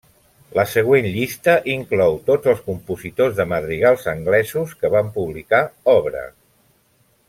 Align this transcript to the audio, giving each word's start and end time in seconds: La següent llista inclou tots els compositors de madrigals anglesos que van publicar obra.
La 0.59 0.63
següent 0.69 1.07
llista 1.15 1.53
inclou 1.73 2.17
tots 2.31 2.51
els 2.55 2.65
compositors 2.71 3.37
de 3.41 3.47
madrigals 3.53 4.09
anglesos 4.17 4.77
que 4.83 4.95
van 4.99 5.17
publicar 5.21 5.65
obra. 5.99 6.29